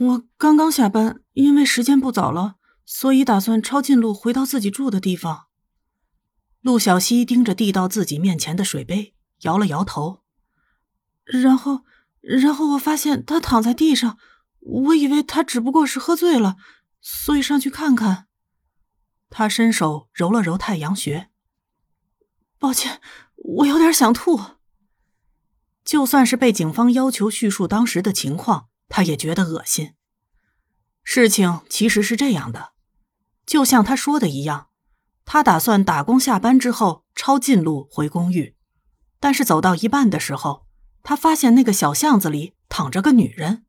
[0.00, 2.56] 我刚刚下班，因为时间不早了，
[2.86, 5.48] 所以打算抄近路回到自己住的地方。
[6.62, 10.22] 陆小西盯着递到自己面前的水杯，摇了摇头。
[11.24, 11.84] 然后，
[12.22, 14.16] 然后我发现他躺在地上，
[14.60, 16.56] 我以为他只不过是喝醉了，
[17.02, 18.26] 所以上去看看。
[19.28, 21.28] 他伸手揉了揉太阳穴。
[22.58, 23.02] 抱歉，
[23.36, 24.40] 我有点想吐。
[25.84, 28.69] 就算是被警方要求叙述当时的情况。
[28.90, 29.94] 他也觉得恶心。
[31.02, 32.72] 事情其实是这样的，
[33.46, 34.68] 就像他说的一样，
[35.24, 38.54] 他打算打工下班之后抄近路回公寓，
[39.18, 40.66] 但是走到一半的时候，
[41.02, 43.64] 他发现那个小巷子里躺着个女人。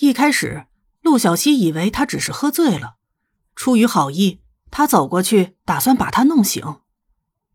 [0.00, 0.66] 一开始，
[1.02, 2.96] 陆小西以为他只是喝醉了，
[3.54, 6.80] 出于好意，他走过去打算把她弄醒，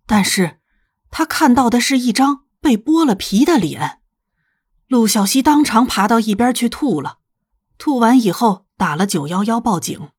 [0.05, 0.59] 但是
[1.12, 4.02] 他看到的是一张被剥了皮的脸。
[4.88, 7.17] 陆小西当场爬到一边去吐了，
[7.77, 10.09] 吐完以后打了九幺幺报警。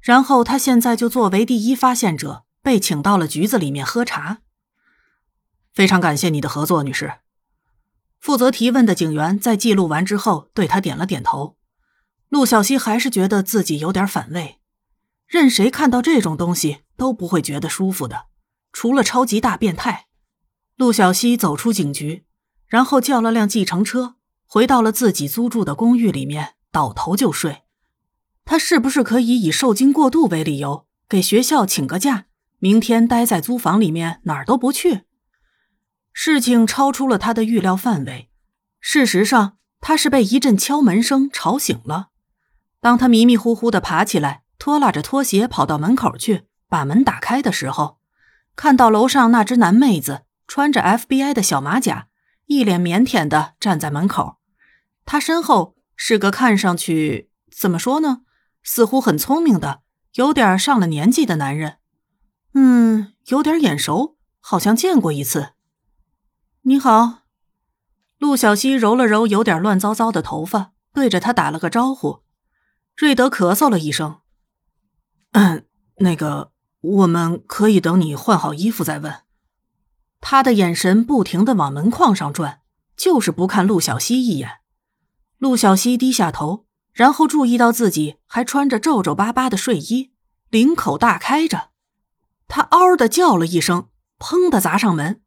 [0.00, 4.38] 然后他现在就作为第一发现者被请到了局子里面喝茶。
[5.72, 7.14] 非常感谢你的合作，女士。
[8.18, 11.58] 负责提问的警员在记录完之后对他点了点头。
[12.30, 14.60] 陆小西还是觉得自己有点反胃，
[15.26, 18.26] 任谁看到这种东西都不会觉得舒服的，
[18.72, 20.06] 除了超级大变态。
[20.76, 22.24] 陆小西走出警局。
[22.74, 27.62] 然后叫了辆计程车，回到了自己租住的公寓里面，倒头就睡。
[28.44, 32.24] 他是不是可以以受惊过度为理由，给学校请个假，
[32.58, 35.02] 明天待在租房里面，哪儿都不去？
[36.12, 38.28] 事情超出了他的预料范围。
[38.80, 42.08] 事实上，他是被一阵敲门声吵醒了。
[42.80, 48.00] 当他迷迷糊糊的爬起来，拖拉着拖鞋跑到门口去，把门打开的时候，
[48.56, 52.08] 看到楼上那只男妹子穿着 FBI 的小马甲。
[52.46, 54.38] 一脸腼腆的站在门口，
[55.04, 58.22] 他身后是个看上去怎么说呢，
[58.62, 59.82] 似乎很聪明的、
[60.14, 61.78] 有点上了年纪的男人。
[62.52, 65.54] 嗯，有点眼熟，好像见过一次。
[66.62, 67.24] 你好，
[68.18, 72.22] 陆小西揉了揉有点乱糟糟的头发，对着他打了个招呼。
[72.96, 74.20] 瑞德咳嗽了一声
[75.32, 75.66] ：“嗯，
[75.98, 79.22] 那个，我们可以等你换好衣服再问。”
[80.26, 82.62] 他的眼神不停的往门框上转，
[82.96, 84.60] 就是不看陆小西一眼。
[85.36, 86.64] 陆小西低下头，
[86.94, 90.14] 然后注意到自己还穿着皱皱巴巴的睡衣，
[90.48, 91.68] 领口大开着。
[92.48, 95.20] 他嗷的叫了一声，砰的砸上门，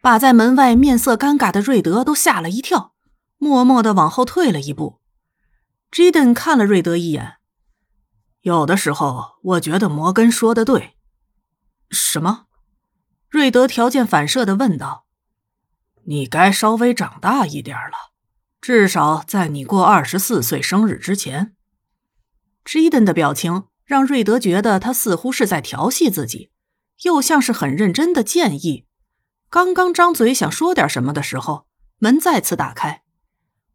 [0.00, 2.94] 把在门外面色尴尬的瑞德都吓了一跳，
[3.36, 5.02] 默默的往后退了一步。
[5.92, 7.34] Jaden 看了瑞德一眼，
[8.40, 10.96] 有的时候我觉得摩根说的对。
[11.90, 12.46] 什么？
[13.28, 15.04] 瑞德条件反射的问道
[16.06, 18.12] ：“你该稍微长大一点了，
[18.60, 21.54] 至少在你过二十四岁生日之前。”
[22.64, 26.50] 吉登的表情让瑞德觉得他似乎是在调戏自己，
[27.02, 28.86] 又像是很认真的建议。
[29.50, 31.66] 刚刚张嘴想说点什么的时候，
[31.98, 33.02] 门再次打开，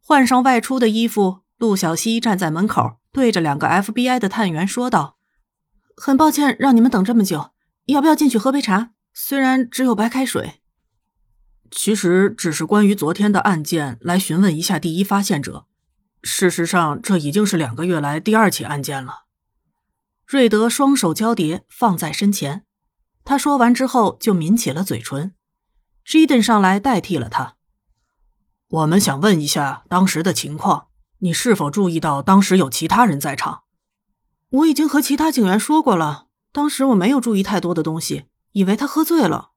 [0.00, 5.16] 换上外出的衣服，陆小西站在门口，对着两个 FBI 的探员说道
[5.96, 7.52] ：“很抱歉让你们等这么久，
[7.86, 10.60] 要不要进去喝杯茶？”虽然只有白开水，
[11.70, 15.66] 其实只是关于昨天的案件来询问一下第一发现者。
[16.22, 19.26] 事实上，这已经是两个月来第二起案件了。
[20.26, 22.64] 瑞德双手交叠放在身前，
[23.24, 25.34] 他说完之后就抿起了嘴唇。
[26.04, 27.56] 吉登上来代替了他。
[28.68, 30.88] 我们想问一下当时的情况，
[31.18, 33.62] 你是否注意到当时有其他人在场？
[34.48, 38.24] 我已经和其他警员说过了，当时我没有注意太多的东西。
[38.54, 39.50] 以为他喝醉了，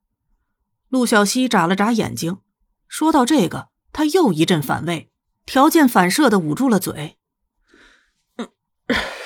[0.90, 2.40] 陆小西眨了眨眼睛。
[2.88, 5.12] 说到这个，他又一阵反胃，
[5.46, 7.18] 条件反射的捂住了嘴。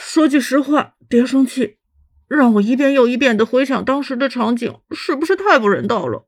[0.02, 1.78] 说句实话，别生气，
[2.28, 6.28] 让我一遍又一遍的回想当时的场景，是不是太不人道了？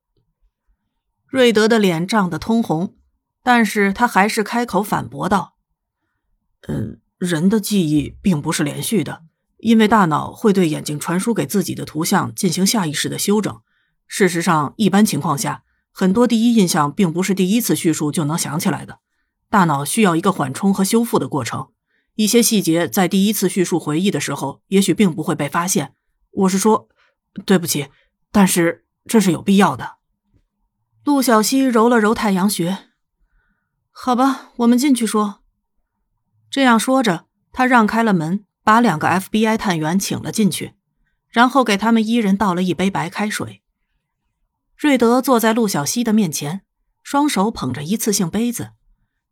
[1.28, 2.96] 瑞德的脸涨得通红，
[3.44, 5.58] 但是他还是开口反驳道
[6.70, 9.24] ：“嗯，人的记忆并不是连续的。”
[9.64, 13.62] 因为大脑会对眼睛传输给自己的图像进行下意识的修整。
[14.08, 15.64] 事实上，一般情况下，
[15.94, 19.00] 很多第一印象并不是第一次叙述就能想起来的。
[19.50, 21.70] 大脑需要一个缓冲和修复的过程。
[22.16, 25.94] 一些细节在第一次叙述回忆的时候，也许并不会被发现。
[26.32, 26.90] 我是说，
[27.46, 27.88] 对不起，
[28.34, 29.94] 但是这是有必要的。
[31.06, 32.80] 陆小西揉了揉太阳穴。
[33.92, 35.40] 好吧，我们进去说。
[36.50, 38.44] 这样说着，他让开了门。
[38.64, 40.74] 把两个 FBI 探员请了进去，
[41.30, 43.62] 然后给他们一人倒了一杯白开水。
[44.78, 46.64] 瑞德坐在陆小西的面前，
[47.04, 48.72] 双手捧着一次性杯子，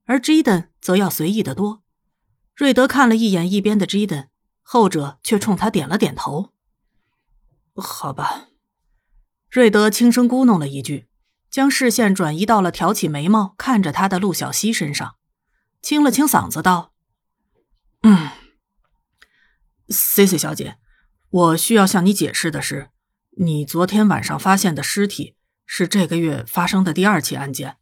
[0.06, 1.82] 而 Jaden 则要随意的多。
[2.56, 4.28] 瑞德看了一眼一边的 Jaden，
[4.62, 6.52] 后者却冲他点了点头。
[7.76, 8.48] 好吧，
[9.50, 11.08] 瑞德轻声咕哝了一句，
[11.50, 15.16] 将视线转移到了挑起眉毛看着他的陆小西身上，
[15.82, 16.94] 清了清嗓子道
[18.04, 18.30] ：“嗯
[19.92, 20.78] ，Cici 小姐，
[21.30, 22.90] 我需要向你解释的是，
[23.38, 25.36] 你昨天晚上发现的尸体
[25.66, 27.78] 是这个月发生的第二起案件。”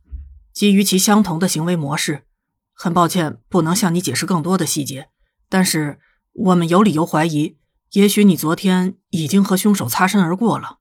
[0.51, 2.25] 基于其相同的行为模式，
[2.73, 5.09] 很抱歉不能向你解释更多的细节，
[5.47, 5.99] 但是
[6.33, 7.57] 我们有理由怀疑，
[7.91, 10.79] 也许你昨天已经和凶手擦身而过了。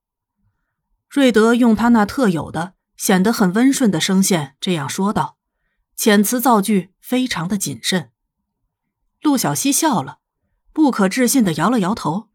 [1.09, 5.37] 瑞德用他那特有的、显得很温顺的声线这样说道，
[5.97, 8.11] 遣词造句非常的谨慎。
[9.23, 10.19] 陆小西笑了，
[10.79, 12.29] 不可置信的摇了摇头：“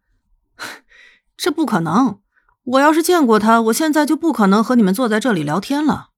[1.38, 2.20] 这不可能！
[2.66, 6.10] 我要是见过他，我现在就不可能和你们坐在这里聊天了。”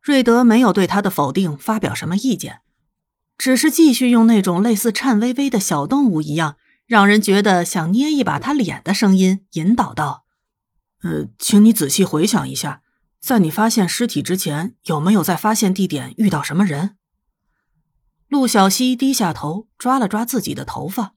[0.00, 2.62] 瑞德没有对他的否定发表什么意见，
[3.36, 6.56] 只是继续用那种类似颤巍巍的小动物一样，
[6.86, 10.24] 让人觉得想捏一把他脸的声音引导道
[11.04, 12.80] ：“呃，请你仔细回想一下，
[13.20, 16.96] 在你发现尸体之前，有没有在发现地点遇到什么人？”
[18.32, 21.12] 陆小西低下头，抓了抓自己的头发，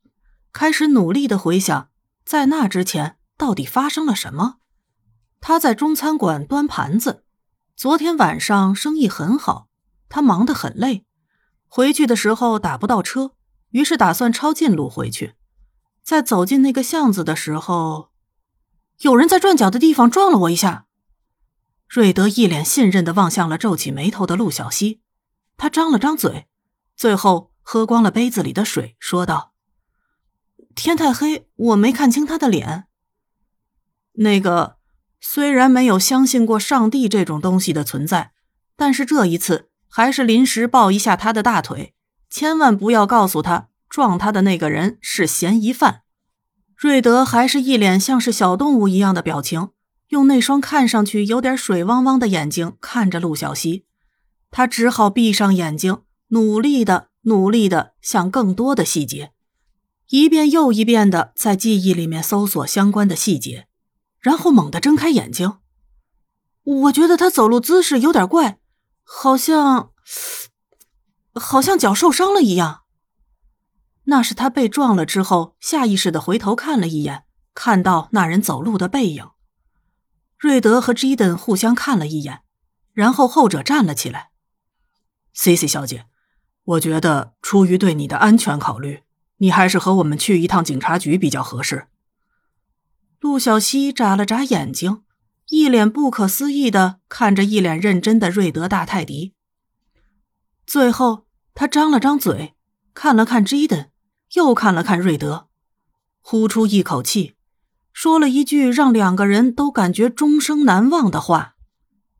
[0.52, 1.88] 开始努力的回想，
[2.26, 4.58] 在那之前到底发生了什么。
[5.40, 7.24] 他在中餐馆端盘子。
[7.78, 9.70] 昨天晚上生意很好，
[10.10, 11.06] 他忙得很累，
[11.70, 13.32] 回去的时候打不到车，
[13.70, 15.36] 于是打算抄近路回去。
[16.04, 18.10] 在走进那个巷子的时候，
[19.00, 20.88] 有人在转角的地方撞了我一下。
[21.88, 25.00] 瑞德一脸信任的望向了皱起眉头的陆小西，
[25.56, 26.48] 他张了张嘴，
[26.96, 29.54] 最后喝光了杯子里的水，说道
[30.76, 32.86] ：“天太黑，我没看清他的脸。
[34.14, 34.76] 那个。”
[35.28, 38.34] 虽然没有相信过上帝这种东西的存在，
[38.76, 41.96] 但是这一次还是临时抱一下他的大腿，
[42.30, 46.04] 千万不要告诉他撞他的那个人是嫌疑犯。
[46.76, 49.70] 瑞德还是一脸像是小动物一样的表情，
[50.10, 53.88] 用那双看上去有点水汪汪的眼睛看着陆小西，
[54.52, 59.34] 他只好闭上眼睛，努力的、努力的想更多的细节，
[60.10, 63.68] 一遍又一遍的在记忆里面搜索相关的细节。
[64.20, 65.60] 然后猛地睁开眼睛，
[66.64, 68.58] 我觉得他走路姿势有点怪，
[69.04, 69.92] 好像
[71.34, 72.82] 好像脚受伤了一样。
[74.06, 79.30] 那是他被撞了之后，下意识的回头看了一眼，看到那人走路的背影。
[80.40, 82.42] 瑞德和基登互相看了一眼，
[82.94, 84.32] 然后后者站了起来。
[85.36, 85.68] C.C.
[85.68, 86.08] 小姐，
[86.66, 89.04] 我觉得出于对你的安全考虑，
[89.38, 91.88] 你还是和我们去一趟警察局比较合适。
[93.20, 95.04] 陆小西眨了眨眼睛，
[95.50, 99.34] 一脸不可思议的看着一脸认真的瑞德大泰迪。
[100.66, 102.56] 最后，他张了张嘴，
[102.96, 103.90] 看了看 Jaden，
[104.34, 105.48] 又看了看瑞德，
[106.22, 107.36] 呼出一口气，
[107.94, 111.56] 说了一句让两个人都感觉终生难忘的话：“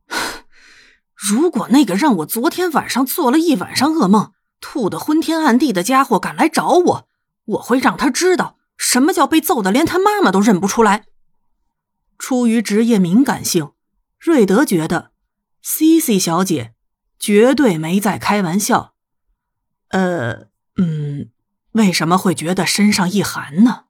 [1.16, 7.10] 如果那个让我昨天晚上做了一晚上噩梦、吐得昏天暗地的家伙敢来找我，
[7.46, 11.06] 我会让他知道。”什么叫被揍的连他妈妈都认不出来？
[12.20, 13.72] 出于职业敏感性，
[14.20, 15.12] 瑞德觉得
[15.62, 16.74] C C 小姐
[17.18, 18.94] 绝对没在开玩笑。
[19.92, 21.30] 呃，嗯，
[21.72, 23.85] 为什么会觉得身上一寒呢？